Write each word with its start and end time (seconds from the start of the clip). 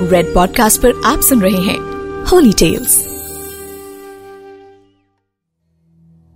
Red 0.00 0.32
podcast 0.34 0.80
पर 0.82 1.02
आप 1.06 1.20
सुन 1.20 1.42
रहे 1.42 1.60
हैं 1.62 1.78
होली 2.24 2.52
टेल्स 2.52 2.96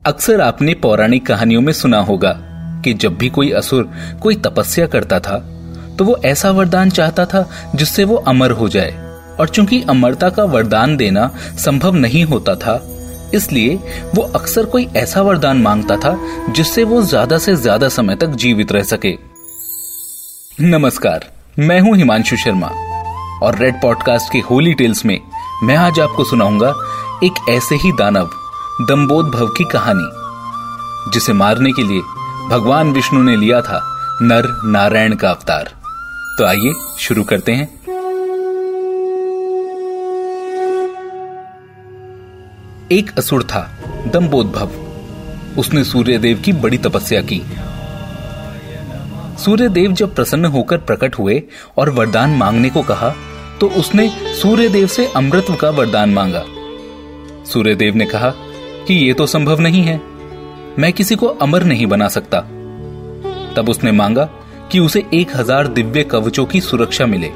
अक्सर 0.02 0.40
आपने 0.40 0.74
पौराणिक 0.74 1.26
कहानियों 1.26 1.60
में 1.60 1.72
सुना 1.72 2.00
होगा 2.00 2.32
कि 2.84 2.92
जब 2.94 3.16
भी 3.18 3.28
कोई 3.28 3.50
असुर 3.50 3.90
कोई 4.22 4.36
तपस्या 4.36 4.86
करता 4.86 5.20
था 5.20 5.38
तो 5.98 6.04
वो 6.04 6.16
ऐसा 6.24 6.50
वरदान 6.50 6.90
चाहता 6.90 7.24
था 7.26 7.48
जिससे 7.74 8.04
वो 8.04 8.16
अमर 8.28 8.50
हो 8.50 8.68
जाए। 8.68 8.90
और 9.40 9.48
चूँकि 9.48 9.80
अमरता 9.82 10.28
का 10.30 10.44
वरदान 10.44 10.96
देना 10.96 11.30
संभव 11.58 11.94
नहीं 11.94 12.24
होता 12.24 12.54
था, 12.54 12.80
इसलिए 13.34 13.74
वो 14.14 14.22
अक्सर 14.22 14.64
कोई 14.64 14.86
ऐसा 14.96 15.22
वरदान 15.22 15.62
माँगता 15.62 15.96
था 15.96 16.16
जिससे 16.52 16.84
वो 16.84 17.02
ज़्यादा 17.02 17.38
से 17.38 17.54
ज़्यादा 17.56 17.88
समय 17.88 18.16
तक 18.16 18.28
जीवित 18.36 18.72
रह 18.72 18.82
सके। 18.84 19.16
नमस्कार, 20.60 21.26
मैं 21.58 21.80
हूँ 21.80 21.96
हिमांशु 21.96 22.36
शर्मा। 22.36 22.70
और 23.42 23.58
रेड 23.58 23.82
पॉडकास्ट 23.82 24.32
के 24.32 24.38
होली 24.38 24.74
टेल्स 24.74 25.04
में 25.04 25.20
मैं 25.62 25.76
आज 25.76 26.00
आपको 26.00 26.24
सुनाऊँगा 26.24 26.74
एक 27.24 27.32
ऐसे 27.48 27.74
ही 27.74 27.92
दानव, 27.92 28.30
दम्बोध 28.80 29.30
भव 29.30 29.46
की 29.46 29.64
कहानी, 29.64 30.08
जिसे 31.10 31.32
मारने 31.32 31.72
के 31.72 31.82
लिए 31.82 32.00
भगवान 32.48 32.92
विष्णु 32.92 33.22
ने 33.22 33.36
लिया 33.36 33.60
था 33.60 33.80
नर 34.22 34.62
नारायण 34.64 35.14
का 35.14 35.30
अवतार। 35.30 35.72
तो 36.38 36.44
आइए 36.44 36.72
शुरू 36.98 37.22
करते 37.22 37.52
हैं। 37.52 37.68
एक 42.92 43.10
असुर 43.18 43.42
था 43.42 43.78
दम्बोद्भव 44.06 44.70
उसने 45.60 45.84
सूर्यदेव 45.84 46.42
की 46.44 46.52
बड़ी 46.52 46.78
तपस्या 46.78 47.20
की। 47.20 47.42
सूर्यदेव 49.44 49.92
जब 49.92 50.14
प्रसन्न 50.14 50.44
होकर 50.44 50.76
प्रकट 50.76 51.18
हुए 51.18 51.42
और 51.76 51.90
वरदान 51.90 52.30
मांगने 52.30 52.70
को 52.70 52.82
कहा 52.82 53.12
तो 53.60 53.68
उसने 53.70 54.08
सूर्यदेव 54.34 54.86
से 54.86 55.06
अमृत 55.16 55.46
का 55.60 55.70
वरदान 55.70 56.10
मांगा। 56.10 56.44
सूर्यदेव 57.44 57.94
ने 57.94 58.06
कहा 58.06 58.30
कि 58.86 58.94
यह 58.96 59.14
तो 59.14 59.26
संभव 59.26 59.60
नहीं 59.60 59.82
है, 59.82 60.00
मैं 60.78 60.92
किसी 60.92 61.16
को 61.16 61.26
अमर 61.26 61.64
नहीं 61.64 61.86
बना 61.86 62.08
सकता। 62.08 62.40
तब 63.54 63.68
उसने 63.68 63.92
मांगा 63.92 64.24
कि 64.72 64.78
उसे 64.78 65.04
एक 65.14 65.36
हज़ार 65.36 65.68
दिव्य 65.68 66.02
कवचों 66.04 66.44
की 66.46 66.60
सुरक्षा 66.60 67.06
मिले। 67.06 67.30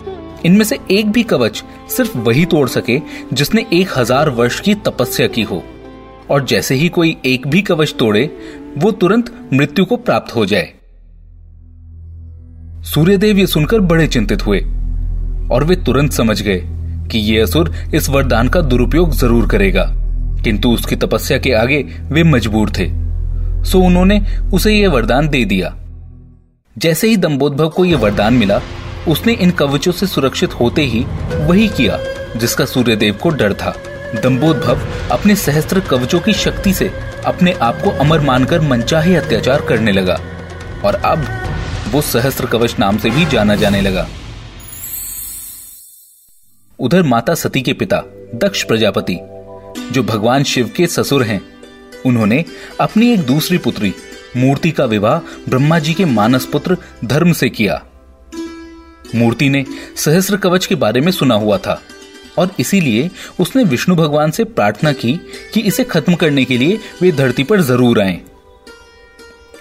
इनमें 0.47 0.65
से 0.65 0.79
एक 0.91 1.11
भी 1.13 1.23
कवच 1.23 1.63
सिर्फ़ 1.91 2.17
वही 2.19 2.45
तोड़ 2.47 2.69
सके 2.69 2.99
जिसने 3.33 3.65
एक 3.73 3.89
हज़ार 3.97 4.31
वर्ष 4.31 4.61
की 4.61 4.75
तपस्या 4.81 5.27
की 5.27 5.43
हो, 5.43 5.63
और 6.31 6.45
जैसे 6.45 6.75
ही 6.75 6.89
कोई 6.89 7.17
एक 7.25 7.47
भी 7.47 7.63
कवच 7.63 7.95
तोड़े, 7.99 8.25
वो 8.79 8.91
तुरंत 8.93 9.33
मृत्यु 9.53 9.85
को 9.85 9.97
प्राप्त 9.99 10.35
हो 10.37 10.45
जाए। 10.47 10.73
सूर्यदेव 12.85 13.39
ये 13.39 13.47
सुनकर 13.47 13.81
बड़े 13.83 14.07
चिंतित 14.09 14.47
हुए। 14.47 14.61
और 15.53 15.65
वे 15.65 15.77
तुरंत 15.77 16.13
समझ 16.13 16.43
गए 16.43 16.63
कि 17.11 17.19
ये 17.19 17.41
असुर 17.41 17.75
इस 17.95 18.09
वरदान 18.09 18.49
का 18.49 18.61
दुरुपयोग 18.61 19.13
ज़रूर 19.13 19.49
करेगा। 19.49 19.85
किंतु 20.45 20.71
उसकी 20.71 20.97
तपस्या 20.97 21.39
के 21.39 21.53
आगे 21.53 21.85
वे 22.03 22.23
मजबूर 22.23 22.71
थे। 22.71 22.87
सो 23.65 23.81
उन्होंने 23.81 24.21
उसे 24.55 24.73
यह 24.73 24.89
वरदान 24.89 25.29
दे 25.29 25.45
दिया। 25.45 25.75
जैसे 26.79 27.09
ही 27.09 27.17
दम्बोद्भव 27.17 27.69
को 27.69 27.85
यह 27.85 27.99
वरदान 27.99 28.35
मिला, 28.35 28.61
उसने 29.09 29.33
इन 29.33 29.51
कवचों 29.51 29.93
से 29.93 30.07
सुरक्षित 30.07 30.53
होते 30.53 30.83
ही 30.83 31.05
वही 31.47 31.69
किया, 31.69 31.99
जिसका 32.37 32.65
सूर्यदेव 32.65 33.15
को 33.15 33.31
डर 33.31 33.55
था। 33.55 33.75
दम्बोद्भव 34.23 34.81
अपने 35.13 35.37
सहस्त्र 35.37 35.81
कवचों 35.81 36.21
की 36.21 36.33
शक्ति 36.33 36.73
से 36.73 36.91
अपने 37.27 37.53
आप 37.53 37.81
को 37.85 37.91
अमर 37.91 38.21
मानकर 38.21 38.61
मनचाहे 38.61 39.17
अत्याचार 39.17 39.61
करने 39.61 39.93
लगा। 39.93 40.19
और 40.85 40.95
अब 40.95 41.27
वो 41.93 42.01
सहस्त्र 42.01 42.47
कवच 42.47 42.77
नाम 42.79 42.97
से 42.97 43.11
भी 43.11 43.25
जाना 43.25 43.55
जाने 43.55 43.81
लगा। 43.81 44.07
उधर 46.83 47.03
माता 47.03 47.35
सती 47.35 47.63
के 47.63 47.73
पिता, 47.73 48.03
दक्ष 48.35 48.63
प्रजापति, 48.63 49.19
जो 49.93 50.03
भगवान 50.03 50.45
शिव 50.45 50.71
के 50.77 50.87
ससुर 50.87 51.23
हैं, 51.23 51.41
उन्होंने 52.07 52.45
अपनी 52.81 53.13
एक 53.13 53.21
दूसरी 53.21 53.59
पुत्री, 53.59 53.95
मूर्ति 54.37 54.71
का 54.71 54.85
विवाह 54.85 55.19
ब्रह्मा 55.49 55.79
जी 55.79 55.95
के 55.95 56.05
मानस 56.05 56.47
पुत्र 56.47 56.77
धर्म 57.05 57.33
से 57.33 57.49
किया। 57.51 57.83
मूर्ति 59.15 59.49
ने 59.49 59.65
सहस्र 59.97 60.37
कवच 60.37 60.67
के 60.67 60.75
बारे 60.75 61.01
में 61.01 61.13
सुना 61.13 61.35
हुआ 61.35 61.59
था, 61.59 61.81
और 62.39 62.51
इसीलिए 62.61 63.11
उसने 63.41 63.65
विष्णु 63.65 63.97
भगवान 63.97 64.31
से 64.31 64.45
प्रार्थना 64.45 64.93
की 64.93 65.21
कि 65.55 65.61
इसे 65.61 65.85
खत्म 65.85 66.15
करने 66.15 66.45
के 66.45 66.59
लिए 66.59 66.79
वे 67.03 67.13
धरती 67.13 67.45
पर 67.45 67.61
ज़रूर 67.61 68.01
आए। 68.01 68.21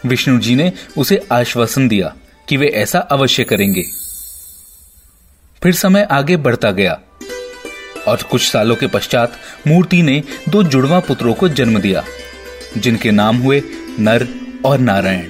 विष्णु 0.06 0.40
जी 0.40 0.56
ने 0.56 0.74
उसे 0.98 1.28
आश्वासन 1.32 1.88
दिया 1.88 2.16
कि 2.50 2.58
वे 2.58 2.68
ऐसा 2.68 3.00
अवश्य 3.00 3.44
करेंगे। 3.44 3.84
फिर 5.62 5.74
समय 5.74 6.08
आगे 6.12 6.38
बढ़ता 6.38 6.72
गया। 6.72 7.00
और 8.08 8.24
कुछ 8.24 8.52
सालों 8.52 8.76
के 8.76 8.88
पश्चात 8.88 9.34
मूर्ति 9.68 10.02
ने 10.02 10.24
दो 10.50 10.64
जुड़वा 10.64 11.00
पुत्रों 11.00 11.34
को 11.34 11.50
जन्म 11.50 11.80
दिया, 11.80 12.04
जिनके 12.78 13.12
नाम 13.12 13.38
हुए 13.38 13.62
नर 14.00 14.28
और 14.66 14.80
नारायण। 14.80 15.30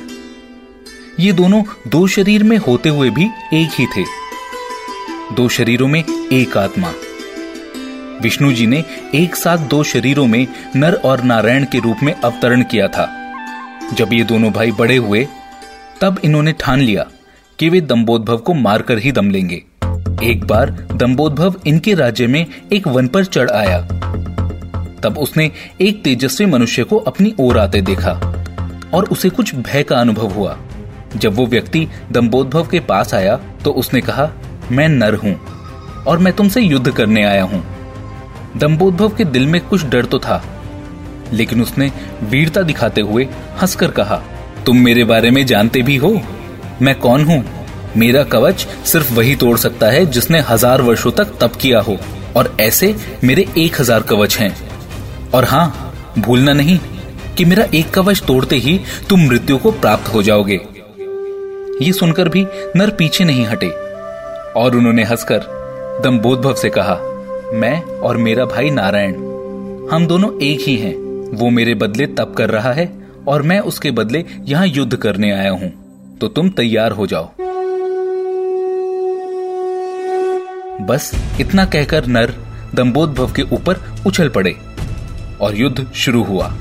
ये 1.19 1.31
दोनों 1.33 1.63
दो 1.87 2.07
शरीर 2.07 2.43
में 2.43 2.57
होते 2.57 2.89
हुए 2.89 3.09
भी 3.09 3.25
एक 3.53 3.69
ही 3.73 3.85
थे। 3.85 4.03
दो 5.35 5.49
शरीरों 5.49 5.87
में 5.87 6.03
एक 6.33 6.57
आत्मा। 6.57 6.93
विष्णु 8.21 8.53
जी 8.53 8.67
ने 8.67 8.83
एक 9.15 9.35
साथ 9.35 9.57
दो 9.57 9.83
शरीरों 9.83 10.27
में 10.27 10.47
नर 10.75 10.93
और 10.93 11.21
नारायण 11.23 11.65
के 11.65 11.79
रूप 11.79 11.97
में 12.03 12.13
अवतरण 12.13 12.63
किया 12.63 12.87
था। 12.87 13.17
जब 13.93 14.13
ये 14.13 14.23
दोनों 14.23 14.51
भाई 14.51 14.71
बड़े 14.71 14.97
हुए, 14.97 15.27
तब 16.01 16.19
इन्होंने 16.23 16.51
ठान 16.51 16.79
लिया 16.79 17.07
कि 17.59 17.69
वे 17.69 17.81
दम्बोद्भव 17.81 18.37
को 18.37 18.53
मारकर 18.53 18.97
ही 18.97 19.11
दम 19.11 19.31
लेंगे। 19.31 19.63
एक 20.23 20.45
बार 20.45 20.69
दम्बोद्भव 20.93 21.55
इनके 21.67 21.93
राज्य 21.93 22.27
में 22.27 22.45
एक 22.73 22.87
वन 22.87 23.07
पर 23.07 23.25
चढ़ 23.25 23.49
आया। 23.51 23.79
तब 25.03 25.15
उसने 25.17 25.49
एक 25.81 26.03
तेजस्वी 26.03 26.45
मनुष्य 26.45 26.83
को 26.83 26.97
अपनी 26.97 27.33
ओर 27.39 27.57
आते 27.57 27.81
देखा 27.81 28.11
और 28.93 29.07
उसे 29.11 29.29
कुछ 29.29 29.53
भय 29.55 29.83
का 29.83 29.99
अनुभव 29.99 30.27
हुआ। 30.29 30.57
जब 31.15 31.35
वो 31.35 31.45
व्यक्ति 31.45 31.87
दम्बोद्भव 32.11 32.67
के 32.67 32.79
पास 32.81 33.13
आया 33.13 33.35
तो 33.63 33.71
उसने 33.73 34.01
कहा, 34.01 34.29
मैं 34.71 34.87
नर 34.89 35.15
हूँ 35.15 35.35
और 36.07 36.19
मैं 36.19 36.33
तुमसे 36.33 36.61
युद्ध 36.61 36.91
करने 36.91 37.23
आया 37.23 37.43
हूँ। 37.43 37.63
दम्बोद्भव 38.57 39.15
के 39.15 39.25
दिल 39.25 39.47
में 39.47 39.59
कुछ 39.61 39.85
डर 39.85 40.05
तो 40.05 40.19
था, 40.19 40.43
लेकिन 41.33 41.61
उसने 41.61 41.91
वीरता 42.23 42.61
दिखाते 42.61 43.01
हुए 43.01 43.27
हंसकर 43.61 43.91
कहा, 43.91 44.21
तुम 44.65 44.77
मेरे 44.77 45.03
बारे 45.03 45.31
में 45.31 45.45
जानते 45.45 45.81
भी 45.81 45.95
हो? 45.95 46.19
मैं 46.81 46.95
कौन 46.99 47.25
हूँ? 47.25 47.43
मेरा 47.97 48.23
कवच 48.23 48.65
सिर्फ़ 48.85 49.13
वही 49.13 49.35
तोड़ 49.35 49.57
सकता 49.57 49.89
है 49.89 50.05
जिसने 50.05 50.39
हज़ार 50.39 50.81
वर्षों 50.81 51.11
तक 51.11 51.37
तप 51.41 51.55
किया 51.55 51.79
हो। 51.79 51.97
और 52.35 52.55
ऐसे 52.61 52.95
मेरे 53.23 53.45
एक 53.57 53.79
हज़ार 53.81 54.01
कवच 54.01 54.37
हैं। 54.37 54.55
और 55.31 55.45
हाँ 55.45 55.93
भूलना 56.19 56.53
नहीं 56.53 56.77
कि 57.37 57.45
मेरा 57.45 57.65
एक 57.75 57.89
कवच 57.89 58.21
तोड़ते 58.27 58.55
ही 58.55 58.79
तुम 59.09 59.27
मृत्यु 59.27 59.57
को 59.57 59.71
प्राप्त 59.71 60.13
हो 60.13 60.23
जाओगे। 60.23 60.59
ये 61.81 61.91
सुनकर 61.93 62.29
भी 62.29 62.45
नर 62.75 62.89
पीछे 62.89 63.23
नहीं 63.23 63.45
हटे। 63.45 63.69
और 64.55 64.75
उन्होंने 64.75 65.03
हंसकर 65.03 65.45
दम्बोद्भव 66.03 66.53
से 66.53 66.69
कहा, 66.69 66.95
मैं 67.53 67.81
और 67.99 68.17
मेरा 68.17 68.45
भाई 68.45 68.69
नारायण, 68.69 69.13
हम 69.91 70.07
दोनों 70.07 70.31
एक 70.41 70.59
ही 70.59 70.75
हैं। 70.77 70.95
वो 71.33 71.49
मेरे 71.49 71.75
बदले 71.75 72.05
तप 72.07 72.33
कर 72.37 72.49
रहा 72.49 72.73
है 72.73 72.91
और 73.27 73.41
मैं 73.41 73.59
उसके 73.61 73.91
बदले 73.91 74.23
यहाँ 74.41 74.67
युद्ध 74.67 74.95
करने 74.95 75.31
आया 75.31 75.51
हूँ। 75.51 75.71
तो 76.17 76.27
तुम 76.27 76.49
तैयार 76.49 76.91
हो 76.91 77.07
जाओ। 77.07 77.31
बस 80.85 81.11
इतना 81.41 81.65
कहकर 81.65 82.05
नर 82.05 82.33
दम्बोद्भव 82.75 83.31
के 83.31 83.41
ऊपर 83.41 83.79
उछल 84.07 84.29
पड़े 84.29 84.55
और 85.41 85.55
युद्ध 85.55 85.85
शुरू 85.95 86.23
हुआ। 86.23 86.53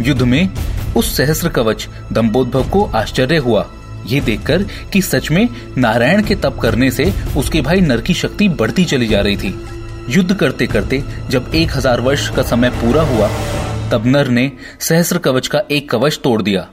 युद्ध 0.00 0.22
में 0.22 0.48
उस 0.96 1.16
सहस्र 1.16 1.48
कवच 1.48 1.88
दम्बोद्भव 2.12 2.68
को 2.70 2.84
आश्चर्य 2.94 3.36
हुआ। 3.36 3.66
ये 4.06 4.20
देखकर 4.20 4.62
कि 4.92 5.02
सच 5.02 5.30
में 5.30 5.48
नारायण 5.78 6.22
के 6.22 6.34
तप 6.34 6.58
करने 6.62 6.90
से 6.90 7.12
उसके 7.36 7.60
भाई 7.60 7.80
नर 7.80 8.00
की 8.00 8.14
शक्ति 8.14 8.48
बढ़ती 8.48 8.84
चली 8.84 9.06
जा 9.06 9.20
रही 9.20 9.36
थी। 9.36 9.54
युद्ध 10.08 10.34
करते 10.34 10.66
करते 10.66 11.02
जब 11.30 11.50
एक 11.54 11.76
हज़ार 11.76 12.00
वर्ष 12.00 12.28
का 12.28 12.42
समय 12.42 12.70
पूरा 12.70 13.02
हुआ, 13.02 13.28
तब 13.90 14.06
नर 14.06 14.28
ने 14.28 14.50
सहस्र 14.80 15.18
कवच 15.18 15.46
का 15.46 15.62
एक 15.70 15.90
कवच 15.90 16.20
तोड़ 16.24 16.40
दिया। 16.42 16.66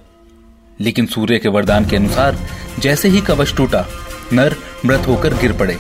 लेकिन 0.82 1.06
सूर्य 1.06 1.40
के 1.40 1.50
वरदान 1.50 1.86
के 1.86 1.96
अनुसार 1.96 2.38
जैसे 2.80 3.10
ही 3.10 3.22
कवच 3.22 3.54
टूटा, 3.58 3.86
नर 4.34 4.56
मृत 4.86 5.08
होकर 5.08 5.34
गिर 5.34 5.54
पड़े। 5.54 5.78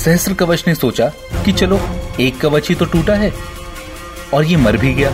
सहस्र 0.00 0.34
कवच 0.34 0.64
ने 0.66 0.74
सोचा 0.74 1.06
कि 1.44 1.52
चलो, 1.52 1.80
एक 2.20 2.40
कवच 2.40 2.68
ही 2.68 2.74
तो 2.74 2.84
टूटा 2.84 3.14
है, 3.14 3.32
और 4.34 4.44
ये 4.44 4.56
मर 4.56 4.76
भी 4.76 4.94
गया। 4.94 5.10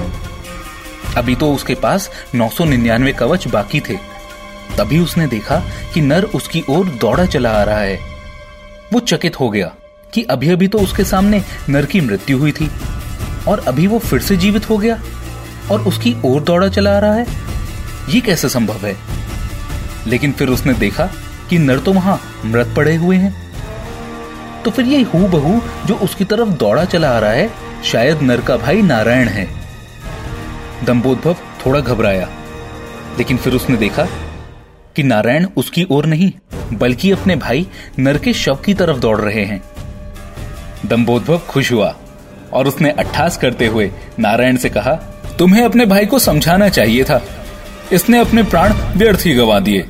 अभी 1.16 1.34
तो 1.34 1.52
उसके 1.54 1.74
पास 1.74 2.10
नौ 2.34 2.48
सौ 2.48 2.64
निन्यानवे 2.64 3.12
कवच 3.12 3.48
बाकी 3.48 3.80
थे। 3.80 3.96
तभी 4.78 4.98
उसने 4.98 5.26
देखा 5.26 5.56
कि 5.94 6.00
नर 6.00 6.24
उसकी 6.24 6.64
ओर 6.70 6.88
दौड़ा 6.88 7.26
चला 7.26 7.50
आ 7.50 7.62
रहा 7.62 7.78
है। 7.78 7.98
वो 8.92 9.00
चकित 9.00 9.40
हो 9.40 9.50
गया 9.50 9.72
कि 10.14 10.22
अभी 10.22 10.50
अभी 10.50 10.68
तो 10.68 10.78
उसके 10.78 11.04
सामने 11.04 11.42
नर 11.68 11.86
की 11.86 12.00
मृत्यु 12.00 12.38
हुई 12.38 12.52
थी, 12.52 12.70
और 13.48 13.58
अभी 13.58 13.86
वो 13.86 13.98
फिर 13.98 14.20
से 14.20 14.36
जीवित 14.36 14.70
हो 14.70 14.78
गया, 14.78 15.00
और 15.70 15.80
उसकी 15.80 16.16
ओर 16.24 16.42
दौड़ा 16.42 16.68
चला 16.68 16.96
आ 16.96 16.98
रहा 16.98 17.14
है। 17.14 17.26
ये 18.08 18.20
कैसे 18.20 18.48
संभव 18.48 18.86
है? 18.86 18.96
लेकिन 20.06 20.32
फिर 20.32 20.48
उसने 20.48 20.74
देखा 20.74 21.10
कि 21.50 21.58
नर 21.58 21.78
तो 21.78 21.92
वहाँ 21.92 22.20
मृत 22.44 22.74
पड़े 22.76 22.94
हुए 22.96 23.16
हैं। 23.16 23.45
तो 24.66 24.70
फिर 24.70 24.84
ये 24.84 25.00
हु 25.02 25.18
बहू 25.28 25.60
जो 25.86 25.94
उसकी 25.94 26.24
तरफ़ 26.24 26.48
दौड़ा 26.50 26.84
चला 26.84 27.10
आ 27.10 27.18
रहा 27.18 27.30
है, 27.30 27.50
शायद 27.84 28.22
नर 28.22 28.40
का 28.40 28.56
भाई 28.56 28.82
नारायण 28.82 29.28
है। 29.28 29.46
दम्बोद्भव 30.84 31.36
थोड़ा 31.66 31.80
घबराया, 31.80 32.28
लेकिन 33.18 33.36
फिर 33.36 33.54
उसने 33.54 33.76
देखा 33.76 34.06
कि 34.96 35.02
नारायण 35.02 35.46
उसकी 35.56 35.86
ओर 35.90 36.06
नहीं, 36.06 36.32
बल्कि 36.72 37.10
अपने 37.10 37.36
भाई 37.36 37.66
नर 37.98 38.18
के 38.18 38.32
शव 38.32 38.56
की 38.56 38.74
तरफ़ 38.74 38.98
दौड़ 38.98 39.20
रहे 39.20 39.44
हैं। 39.44 39.62
दम्बोद्भव 40.86 41.38
खुश 41.48 41.72
हुआ 41.72 41.94
और 42.52 42.68
उसने 42.68 42.90
अट्ठास 42.90 43.36
करते 43.36 43.66
हुए 43.66 43.90
नारायण 44.18 44.56
से 44.56 44.70
कहा, 44.70 44.94
तुम्हें 45.38 45.64
अपने 45.64 45.86
भाई 45.86 46.06
को 46.06 46.18
समझाना 46.18 46.68
चाहिए 46.68 47.04
था। 47.04 47.22
इसने 47.92 48.20
अपने 48.20 48.42
प्राण 48.42 48.72
व्यर्थ 48.96 49.26
ही 49.26 49.34
गवा 49.34 49.60
दिए। 49.60 49.88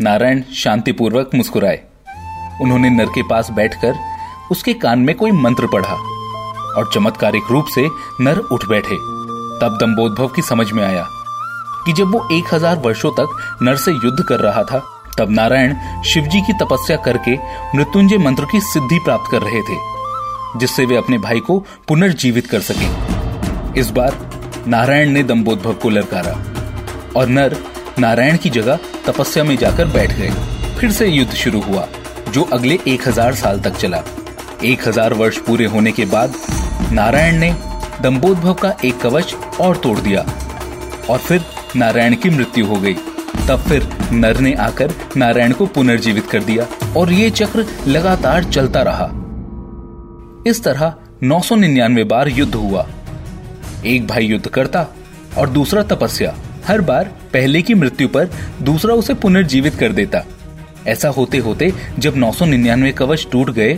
नारायण 0.00 0.42
शांतिपूर्वक 0.54 1.34
मुस्कुराए। 1.34 1.82
उन्होंने 2.62 2.90
नर 2.90 3.06
के 3.06 3.22
पास 3.22 3.50
बैठकर 3.50 3.94
उसके 4.50 4.72
कान 4.74 4.98
में 4.98 5.14
कोई 5.14 5.30
मंत्र 5.32 5.66
पढ़ा 5.66 5.94
और 6.78 6.90
चमत्कारिक 6.94 7.50
रूप 7.50 7.66
से 7.74 7.86
नर 8.20 8.38
उठ 8.52 8.64
बैठे। 8.68 8.96
तब 9.60 9.78
दम्बोद्भव 9.80 10.28
की 10.28 10.42
समझ 10.42 10.70
में 10.72 10.82
आया 10.84 11.06
कि 11.86 11.92
जब 11.92 12.12
वो 12.12 12.26
एक 12.32 12.54
हज़ार 12.54 12.76
वर्षो 12.76 13.10
तक 13.10 13.36
नर 13.62 13.76
से 13.76 13.92
युद्ध 13.94 14.22
कर 14.22 14.40
रहा 14.40 14.62
था, 14.62 14.78
तब 15.18 15.30
नारायण 15.30 15.74
शिवजी 16.02 16.40
की 16.40 16.52
तपस्या 16.52 16.96
करके 16.96 17.36
मृत्युंजय 17.76 18.18
मंत्र 18.18 18.44
की 18.44 18.60
सिद्धि 18.62 18.98
प्राप्त 18.98 19.30
कर 19.30 19.42
रहे 19.42 19.62
थे, 19.62 19.76
जिससे 20.58 20.86
वे 20.86 20.96
अपने 20.96 21.18
भाई 21.18 21.40
को 21.40 21.58
पुनर्जीवित 21.88 22.46
कर 22.46 22.60
सके। 22.60 23.80
इस 23.80 23.90
बार 23.90 24.18
नारायण 24.66 25.10
ने 25.10 25.22
दम्बोद्भव 25.22 25.74
को 25.74 25.90
ललकारा 25.90 26.32
और 27.16 27.28
नर 27.28 27.56
नारायण 27.98 28.36
की 28.36 28.50
जगह 28.50 28.78
तपस्या 29.06 29.44
में 29.44 29.56
जाकर 29.56 29.86
बैठ 29.86 30.12
गए। 30.12 30.30
फिर 30.78 30.90
से 30.90 31.06
युद्ध 31.06 31.32
शुरू 31.34 31.60
हुआ। 31.60 31.86
जो 32.28 32.42
अगले 32.52 32.78
एक 32.88 33.08
हज़ार 33.08 33.34
साल 33.34 33.60
तक 33.60 33.76
चला। 33.76 34.02
एक 34.64 34.86
हज़ार 34.88 35.14
वर्ष 35.14 35.38
पूरे 35.38 35.66
होने 35.66 35.92
के 35.92 36.04
बाद 36.06 36.34
नारायण 36.92 37.38
ने 37.40 37.54
दम्बोद्भव 38.02 38.54
का 38.54 38.74
एक 38.84 39.00
कवच 39.00 39.34
और 39.60 39.76
तोड़ 39.76 39.98
दिया 39.98 40.24
और 41.10 41.18
फिर 41.18 41.44
नारायण 41.76 42.14
की 42.14 42.30
मृत्यु 42.30 42.66
हो 42.66 42.76
गई। 42.76 42.94
तब 43.48 43.64
फिर 43.68 43.88
नर 44.12 44.38
ने 44.40 44.52
आकर 44.60 44.94
नारायण 45.16 45.52
को 45.52 45.66
पुनर्जीवित 45.66 46.26
कर 46.26 46.44
दिया 46.44 46.66
और 46.96 47.12
ये 47.12 47.30
चक्र 47.30 47.66
लगातार 47.86 48.44
चलता 48.44 48.82
रहा। 48.82 49.10
इस 50.46 50.62
तरह 50.64 50.94
999 51.24 52.04
बार 52.04 52.28
युद्ध 52.28 52.54
हुआ। 52.54 52.86
एक 53.86 54.06
भाई 54.06 54.26
युद्ध 54.26 54.48
करता 54.48 54.86
और 55.38 55.50
दूसरा 55.50 55.82
तपस्या। 55.84 56.34
हर 56.66 56.80
बार 56.80 57.10
पहले 57.32 57.62
की 57.62 57.74
मृत्यु 57.74 58.08
पर 58.08 58.30
दूसरा 58.62 58.94
उसे 58.94 59.14
पुनर्जीवित 59.14 59.74
कर 59.74 59.92
देता। 59.92 60.22
ऐसा 60.86 61.08
होते 61.08 61.38
होते 61.38 61.72
जब 61.98 62.16
999 62.16 62.92
कवच 62.92 63.26
टूट 63.32 63.50
गए 63.50 63.74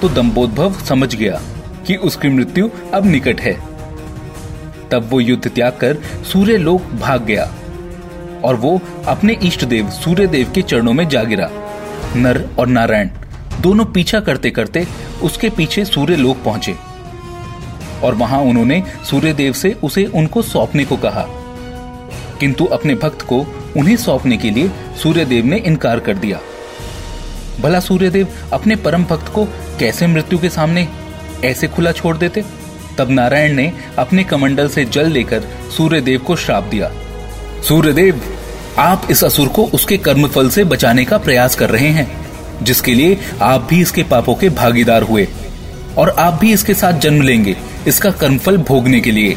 तो 0.00 0.08
दम्बोद्भव 0.08 0.74
समझ 0.84 1.14
गया 1.14 1.40
कि 1.86 1.96
उसकी 1.96 2.28
मृत्यु 2.28 2.68
अब 2.94 3.06
निकट 3.06 3.40
है। 3.40 3.52
तब 4.90 5.08
वो 5.10 5.20
युद्ध 5.20 5.48
त्याग 5.48 5.72
कर 5.72 5.96
सूर्य 6.32 6.56
लोक 6.56 6.82
भाग 7.00 7.24
गया 7.24 7.44
और 8.44 8.56
वो 8.56 8.80
अपने 9.06 9.32
इष्ट 9.42 9.64
देव 9.64 9.90
सूर्य 9.90 10.26
देव 10.26 10.52
के 10.54 10.62
चरणों 10.62 10.92
में 10.92 11.08
जा 11.08 11.22
गिरा। 11.24 11.50
नर 12.16 12.48
और 12.58 12.66
नारायण 12.66 13.08
दोनों 13.60 13.84
पीछा 13.84 14.20
करते 14.20 14.50
करते 14.50 14.86
उसके 15.22 15.48
पीछे 15.50 15.84
सूर्य 15.84 16.16
लोक 16.16 16.42
पहुँचे 16.44 16.74
और 18.04 18.14
वहाँ 18.14 18.40
उन्होंने 18.40 18.82
सूर्य 19.10 19.32
देव 19.32 19.52
से 19.52 19.72
उसे 19.84 20.04
उनको 20.04 20.42
सौंपने 20.42 20.84
को 20.84 20.96
कहा। 20.96 21.24
किंतु 22.40 22.64
अपने 22.64 22.94
भक्त 22.94 23.22
को 23.22 23.38
उन्हें 23.76 23.96
सौंपने 23.96 24.36
के 24.36 24.50
लिए 24.50 24.70
सूर्यदेव 25.02 25.44
ने 25.44 25.56
इनकार 25.56 26.00
कर 26.00 26.14
दिया। 26.14 26.40
भला 27.60 27.80
सूर्यदेव 27.80 28.28
अपने 28.52 28.76
परम 28.76 29.04
भक्त 29.04 29.32
को 29.32 29.44
कैसे 29.78 30.06
मृत्यु 30.06 30.38
के 30.38 30.48
सामने 30.48 30.88
ऐसे 31.44 31.68
खुला 31.68 31.92
छोड़ 31.92 32.16
देते? 32.16 32.44
तब 32.98 33.10
नारायण 33.10 33.54
ने 33.54 33.72
अपने 33.98 34.24
कमंडल 34.24 34.68
से 34.68 34.84
जल 34.84 35.10
लेकर 35.10 35.40
सूर्यदेव 35.76 36.20
को 36.20 36.36
श्राप 36.36 36.64
दिया। 36.64 36.90
सूर्यदेव, 37.62 38.20
आप 38.78 39.06
इस 39.10 39.24
असुर 39.24 39.48
को 39.48 39.64
उसके 39.64 39.96
कर्मफल 39.96 40.48
से 40.48 40.64
बचाने 40.64 41.04
का 41.04 41.18
प्रयास 41.18 41.54
कर 41.54 41.70
रहे 41.70 41.88
हैं, 41.88 42.26
जिसके 42.62 42.94
लिए 42.94 43.18
आप 43.42 43.66
भी 43.70 43.80
इसके 43.80 44.02
पापों 44.02 44.34
के 44.34 44.48
भागीदार 44.48 45.02
हुए, 45.02 45.28
और 45.98 46.10
आप 46.10 46.34
भी 46.34 46.52
इसके 46.52 46.74
साथ 46.74 46.92
जन्म 46.92 47.22
लेंगे, 47.22 47.56
इसका 47.86 48.10
कर्मफल 48.10 48.56
भोगने 48.56 49.00
के 49.00 49.10
लिए। 49.10 49.36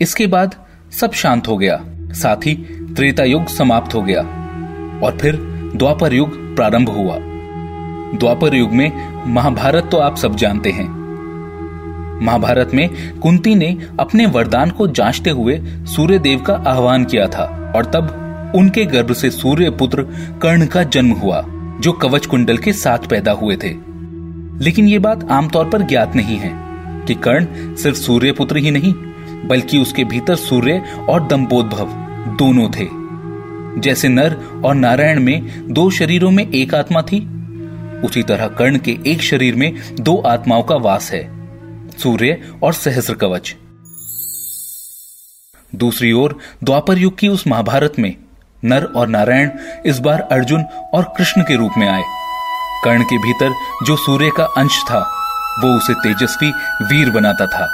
इसके 0.00 0.26
बाद 0.26 0.54
सब 1.00 1.12
शांत 1.12 1.48
हो 1.48 1.56
गया, 1.56 1.80
साथ 2.12 2.36
ही 2.36 2.54
त्रेता 2.96 3.24
युग 3.24 3.46
समाप्त 3.46 3.94
हो 3.94 4.02
गया, 4.02 4.20
और 5.06 5.18
फिर 5.20 5.53
द्वापर 5.76 6.14
युग 6.14 6.56
प्रारंभ 6.56 6.88
हुआ। 6.88 7.16
द्वापर 8.18 8.54
युग 8.54 8.72
में 8.72 8.92
महाभारत 9.26 9.88
तो 9.90 9.96
आप 9.96 10.16
सब 10.16 10.36
जानते 10.36 10.70
हैं। 10.70 11.04
महाभारत 12.22 12.70
में 12.74 13.18
कुंती 13.18 13.54
ने 13.54 13.78
अपने 14.00 14.26
वरदान 14.26 14.70
को 14.70 14.88
जांचते 14.88 15.30
हुए 15.30 15.62
सूर्य 15.66 16.18
देव 16.18 16.40
का 16.40 16.54
आह्वान 16.54 17.04
किया 17.04 17.26
था 17.26 17.72
और 17.76 17.84
तब 17.84 18.20
उनके 18.56 18.84
गर्भ 18.84 19.12
से 19.12 19.30
सूर्य 19.30 19.70
पुत्र 19.70 20.02
कर्ण 20.42 20.66
का 20.66 20.82
जन्म 20.82 21.10
हुआ, 21.10 21.44
जो 21.80 21.92
कवच 21.92 22.26
कुंडल 22.26 22.58
के 22.58 22.72
साथ 22.72 22.98
पैदा 22.98 23.32
हुए 23.32 23.56
थे। 23.56 23.74
लेकिन 24.64 24.88
ये 24.88 24.98
बात 24.98 25.30
आमतौर 25.30 25.70
पर 25.70 25.82
ज्ञात 25.82 26.16
नहीं 26.16 26.36
है 26.36 26.52
कि 27.06 27.14
कर्ण 27.14 27.74
सिर्फ़ 27.74 27.96
सूर्य 27.96 28.32
पुत्र 28.32 28.56
ही 28.56 28.70
नहीं, 28.70 28.94
बल्कि 29.48 29.78
उसके 29.78 30.04
भीतर 30.04 30.34
सूर्य 30.34 30.82
और 31.08 31.26
दम्पोद्भव 31.26 31.86
दोनों 32.38 32.68
थे। 32.70 33.03
जैसे 33.78 34.08
नर 34.08 34.36
और 34.64 34.74
नारायण 34.74 35.20
में 35.20 35.72
दो 35.72 35.90
शरीरों 35.90 36.30
में 36.30 36.46
एक 36.50 36.74
आत्मा 36.74 37.02
थी। 37.02 37.20
उसी 38.00 38.22
तरह 38.22 38.48
कर्ण 38.48 38.78
के 38.78 38.98
एक 39.06 39.22
शरीर 39.22 39.54
में 39.54 39.72
दो 40.00 40.16
आत्माओं 40.26 40.62
का 40.62 40.76
वास 40.76 41.10
है, 41.12 41.22
सूर्य 41.98 42.50
और 42.62 42.72
सहस्र 42.72 43.14
कवच। 43.14 43.54
दूसरी 45.74 46.12
ओर, 46.12 46.38
द्वापर 46.64 46.98
युग 46.98 47.18
की 47.18 47.28
उस 47.28 47.46
महाभारत 47.46 47.92
में 47.98 48.16
नर 48.64 48.84
और 48.84 49.08
नारायण 49.08 49.50
इस 49.86 49.98
बार 49.98 50.20
अर्जुन 50.20 50.62
और 50.94 51.14
कृष्ण 51.16 51.42
के 51.42 51.56
रूप 51.56 51.72
में 51.78 51.88
आए। 51.88 52.02
कर्ण 52.84 53.02
के 53.02 53.18
भीतर 53.18 53.54
जो 53.86 53.96
सूर्य 53.96 54.30
का 54.36 54.44
अंश 54.44 54.82
था, 54.90 54.98
वो 55.60 55.76
उसे 55.76 55.94
तेजस्वी 55.94 56.50
वीर 56.82 57.10
बनाता 57.10 57.46
था 57.46 57.64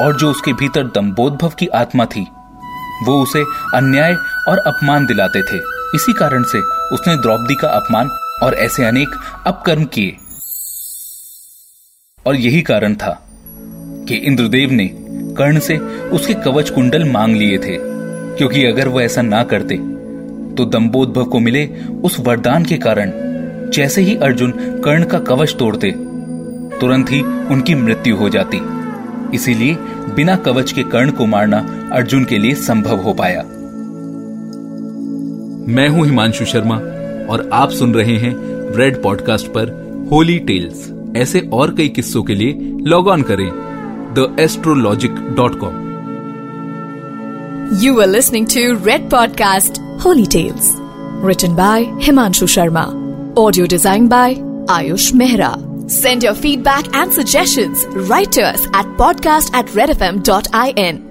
और 0.00 0.16
जो 0.16 0.30
उसके 0.30 0.52
भीतर 0.52 0.86
दम्बोद्भव 0.86 1.48
की 1.48 1.66
आत्मा 1.66 2.04
थी 2.06 2.26
वो 3.06 3.20
उसे 3.22 3.42
अन्याय 3.74 4.14
और 4.48 4.58
अपमान 4.58 5.06
दिलाते 5.06 5.42
थे। 5.42 5.58
इसी 5.94 6.12
कारण 6.12 6.42
से 6.44 6.58
उसने 6.94 7.16
द्रौपदी 7.16 7.54
का 7.54 7.68
अपमान 7.70 8.08
और 8.42 8.54
ऐसे 8.54 8.84
अनेक 8.84 9.14
अपकर्म 9.46 9.84
किए। 9.84 10.16
और 12.26 12.36
यही 12.36 12.62
कारण 12.62 12.94
था 12.94 13.18
कि 14.08 14.16
इंद्रदेव 14.16 14.72
ने 14.72 14.90
कर्ण 15.38 15.58
से 15.58 15.76
उसके 16.10 16.34
कवच 16.34 16.70
कुंडल 16.70 17.04
मांग 17.04 17.36
लिए 17.36 17.58
थे, 17.58 17.76
क्योंकि 18.36 18.64
अगर 18.66 18.88
वो 18.88 19.00
ऐसा 19.00 19.22
ना 19.22 19.42
करते 19.44 19.76
तो 20.54 20.64
दम्बोद्भव 20.64 21.24
को 21.24 21.38
मिले 21.38 21.66
उस 22.04 22.18
वरदान 22.20 22.64
के 22.64 22.76
कारण, 22.76 23.12
जैसे 23.70 24.02
ही 24.02 24.16
अर्जुन 24.16 24.50
कर्ण 24.84 25.04
का 25.04 25.18
कवच 25.18 25.54
तोड़ते, 25.58 25.90
तुरंत 26.80 27.10
ही 27.10 27.20
उनकी 27.50 27.74
मृत्यु 27.74 28.16
हो 28.16 28.28
जाती। 28.28 28.60
इसीलिए 29.34 29.74
बिना 30.14 30.36
कवच 30.36 30.72
के 30.72 30.82
कर्ण 30.84 31.10
को 31.10 31.26
मारना 31.26 31.58
अर्जुन 31.92 32.24
के 32.24 32.38
लिए 32.38 32.54
संभव 32.54 32.96
हो 32.96 33.12
पाया। 33.12 33.42
मैं 35.72 35.88
हूँ 35.88 36.04
हिमांशु 36.06 36.44
शर्मा 36.44 36.76
और 37.32 37.50
आप 37.52 37.70
सुन 37.70 37.94
रहे 37.94 38.16
हैं 38.16 38.34
रेड 38.76 39.02
पॉडकास्ट 39.02 39.46
पर 39.46 39.70
होली 40.12 40.38
टेल्स 40.38 40.90
ऐसे 41.16 41.40
और 41.52 41.74
कई 41.74 41.88
किस्सों 41.88 42.22
के 42.22 42.34
लिए 42.34 42.52
लॉग 42.80 43.08
ऑन 43.08 43.22
करें 43.22 43.50
the 44.18 44.36
astrologic 44.40 45.14
dot 45.36 45.58
com 45.60 45.86
you 47.82 48.00
are 48.00 48.08
listening 48.08 48.46
to 48.46 48.86
Red 48.86 49.10
podcast 49.10 49.80
holy 50.04 50.26
tales 50.26 50.74
return 51.24 51.54
by 51.54 51.84
Himanshu 52.02 52.46
Sharma 52.46 52.84
audio 53.38 53.66
design 53.66 54.08
by 54.08 54.36
Ayush 54.70 55.12
Mehra 55.14 55.54
send 55.88 56.24
your 56.24 56.34
feedback 56.34 56.94
and 56.96 57.10
suggestion 57.12 57.74
writers 58.10 58.66
at 58.66 58.96
podcast 58.98 59.54
at 59.56 59.76
Red 59.76 59.90
F 59.90 60.02
M 60.02 60.20
dot 60.20 60.48
I 60.54 60.74
N 60.78 61.07